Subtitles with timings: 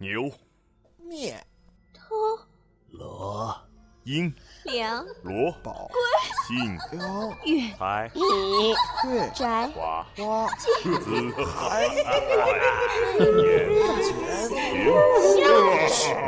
[0.00, 0.30] 牛、
[0.96, 1.44] 面、
[1.92, 2.14] 偷、
[2.92, 3.52] 罗、
[4.04, 4.32] 鹰、
[4.62, 5.90] 梁、罗、宝、
[6.46, 8.20] 信、雕、月、财、米、
[9.10, 11.88] 月、宅、花、花、子、海、
[13.18, 13.66] 年、
[15.18, 15.34] 钱、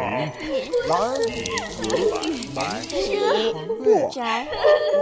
[0.00, 0.34] 明、
[0.88, 1.14] 蓝、
[2.52, 2.58] 白、
[3.84, 4.50] 月、宅、
[4.96, 4.98] 花、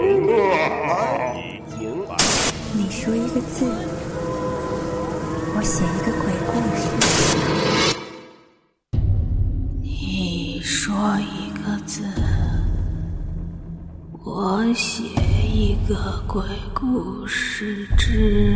[0.00, 0.73] 你
[14.96, 15.02] 写
[15.52, 16.40] 一个鬼
[16.72, 18.54] 故事之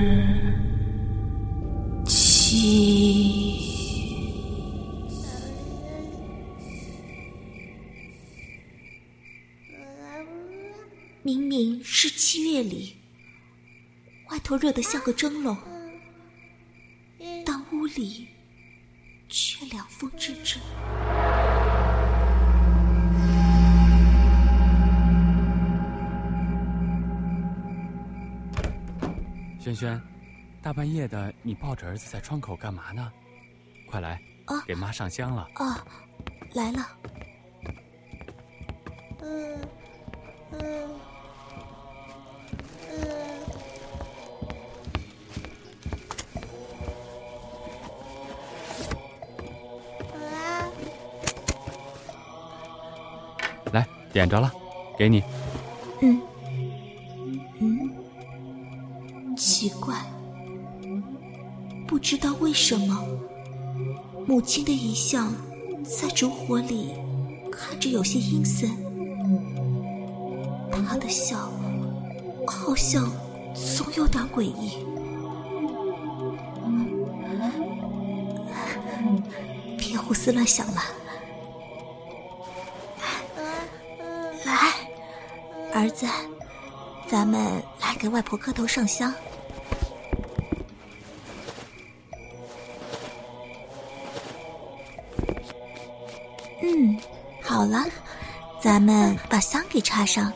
[2.06, 3.58] 七。
[11.24, 12.94] 明明是七月里，
[14.30, 15.56] 外头热得像个蒸笼，
[17.44, 18.28] 但屋里
[19.28, 20.62] 却凉风阵阵。
[29.68, 30.00] 轩轩，
[30.62, 33.12] 大半夜的，你抱着儿子在窗口干嘛呢？
[33.90, 35.46] 快来，啊给妈上香了。
[35.56, 35.84] 啊，
[36.54, 36.88] 来了。
[39.20, 39.60] 嗯。
[40.52, 40.90] 嗯
[53.70, 54.50] 来，点着了，
[54.96, 55.22] 给你。
[56.00, 56.22] 嗯，嗯，
[59.58, 59.92] 奇怪，
[61.84, 62.96] 不知道为什么，
[64.24, 65.34] 母亲的遗像
[65.82, 66.92] 在烛火里
[67.50, 68.70] 看着有些阴森，
[70.86, 71.50] 她的笑
[72.46, 73.10] 好像
[73.52, 74.86] 总有点诡异。
[79.76, 80.80] 别胡思乱想了，
[84.44, 84.72] 来。
[85.74, 86.06] 儿子，
[87.08, 89.12] 咱们来给外婆磕头上香。
[96.62, 96.98] 嗯，
[97.42, 97.84] 好了，
[98.60, 100.32] 咱们把香给插上。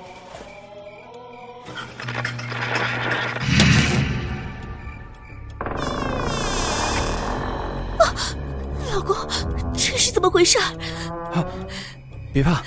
[7.99, 8.15] 啊，
[8.93, 9.16] 老公，
[9.72, 10.59] 这是怎么回事？
[10.59, 11.44] 啊，
[12.32, 12.62] 别怕，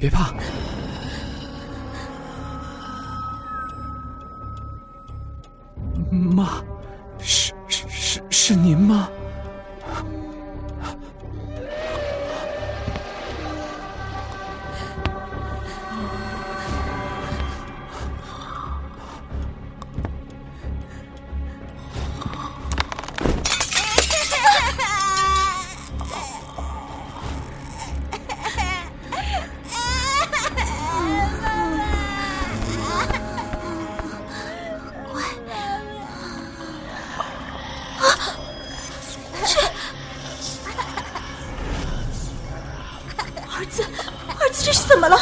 [0.00, 0.32] 别怕。
[6.10, 6.62] 妈，
[7.18, 9.08] 是是是是您吗？
[45.08, 45.20] 么了？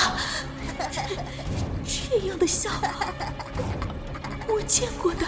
[1.84, 3.12] 这样的笑啊，
[4.48, 5.26] 我见过的。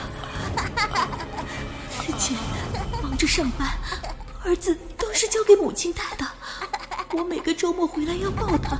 [2.00, 2.36] 之前
[3.02, 3.68] 忙着上班，
[4.44, 6.26] 儿子都是交给母亲带的。
[7.12, 8.78] 我每个周末回来要抱他，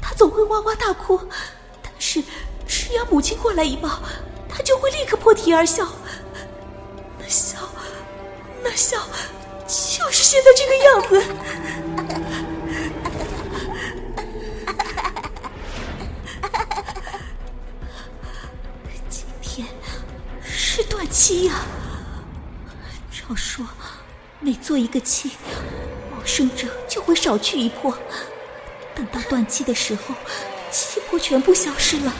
[0.00, 1.20] 他总会哇哇大哭。
[1.82, 2.22] 但是
[2.66, 4.00] 只要母亲过来一抱，
[4.48, 5.86] 他就会立刻破涕而笑。
[7.18, 7.58] 那笑，
[8.62, 8.98] 那笑，
[9.66, 11.22] 就是现在这个样子。
[23.28, 23.66] 我说，
[24.40, 25.32] 每做一个气，
[26.12, 27.96] 往生者就会少去一魄。
[28.94, 30.14] 等到断气的时候，
[30.70, 32.12] 气魄全部消失了，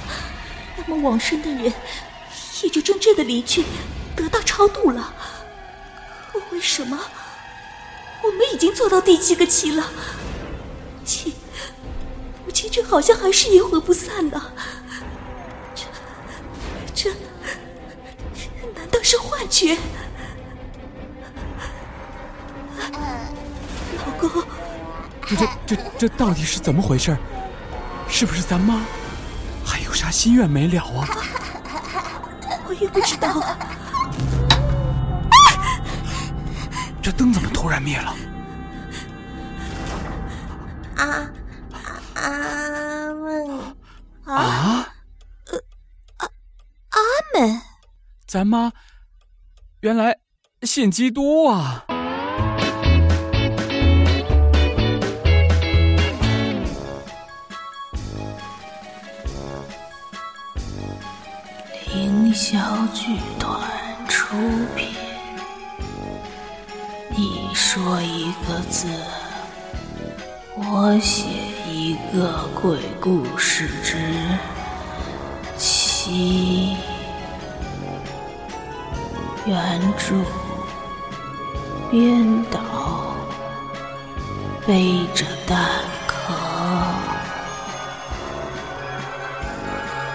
[0.76, 1.72] 那么往生的人
[2.62, 3.64] 也就真正的离去，
[4.14, 5.14] 得到超度了。
[6.30, 7.00] 可为什么
[8.22, 9.90] 我们已经做到第七个气了，
[11.06, 11.36] 气
[12.44, 14.52] 母亲却好像还是阴魂不散呢？
[15.74, 15.84] 这
[16.94, 17.10] 这
[18.74, 19.78] 难道是幻觉？
[25.28, 27.14] 这这这这到底是怎么回事？
[28.08, 28.80] 是不是咱妈
[29.62, 31.06] 还有啥心愿没了啊？
[32.66, 33.30] 我也不知道。
[37.02, 38.14] 这灯怎么突然灭了？
[40.96, 41.30] 啊
[42.14, 43.74] 阿门
[44.24, 44.88] 啊！
[46.88, 46.98] 阿
[47.34, 47.60] 门，
[48.26, 48.72] 咱妈
[49.80, 50.16] 原来
[50.62, 51.84] 信基督啊！
[61.98, 62.56] 凌霄
[62.94, 63.60] 剧团
[64.06, 64.36] 出
[64.76, 64.94] 品。
[67.10, 68.86] 你说一个字，
[70.54, 71.24] 我写
[71.68, 73.96] 一个鬼故事之
[75.56, 76.76] 七。
[79.44, 80.14] 原著
[81.90, 82.60] 编导
[84.64, 85.66] 背着蛋
[86.06, 86.32] 壳，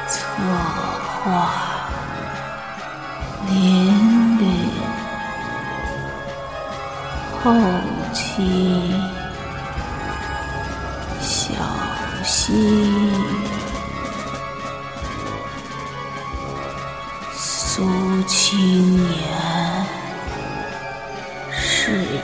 [0.08, 0.22] 策
[1.26, 1.73] 划
[3.50, 4.46] 玲玲，
[7.44, 7.54] 后
[8.14, 8.94] 期
[11.20, 11.54] 小
[12.24, 12.54] 溪。
[17.36, 17.82] 苏
[18.28, 19.12] 青年
[21.52, 21.92] 饰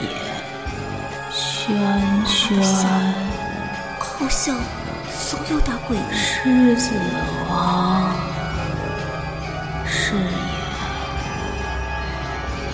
[1.32, 2.62] 轩轩，
[3.98, 4.56] 好像
[5.28, 6.04] 总有打鬼呢。
[6.12, 6.92] 狮子
[7.48, 8.14] 王
[9.84, 10.49] 饰演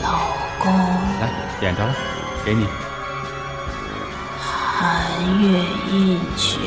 [0.07, 0.21] 老
[0.61, 0.73] 公。
[1.21, 1.93] 来，点着了，
[2.45, 2.69] 给你。
[4.39, 5.03] 寒
[5.41, 5.59] 月
[5.91, 6.59] 映雪，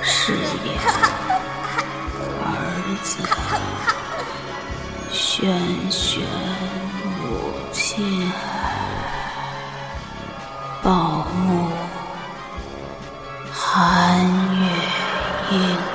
[0.00, 0.34] 誓
[0.64, 0.78] 言
[2.44, 2.46] 儿
[3.02, 3.18] 子，
[5.10, 6.22] 玄玄
[7.18, 8.30] 母亲，
[10.82, 11.72] 宝木
[13.52, 14.20] 寒
[14.60, 14.62] 月
[15.50, 15.89] 映。